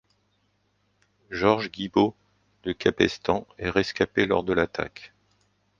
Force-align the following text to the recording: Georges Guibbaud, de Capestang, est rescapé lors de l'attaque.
Georges 1.29 1.69
Guibbaud, 1.71 2.15
de 2.63 2.71
Capestang, 2.71 3.45
est 3.59 3.69
rescapé 3.69 4.25
lors 4.25 4.43
de 4.43 4.51
l'attaque. 4.51 5.13